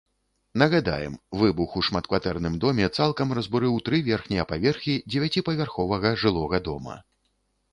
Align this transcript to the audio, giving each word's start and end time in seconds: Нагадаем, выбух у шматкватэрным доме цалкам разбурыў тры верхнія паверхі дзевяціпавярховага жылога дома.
Нагадаем, 0.59 1.17
выбух 1.41 1.75
у 1.81 1.83
шматкватэрным 1.87 2.55
доме 2.63 2.87
цалкам 3.01 3.35
разбурыў 3.39 3.75
тры 3.91 4.01
верхнія 4.09 4.47
паверхі 4.53 4.97
дзевяціпавярховага 5.11 6.15
жылога 6.25 6.57
дома. 6.71 6.95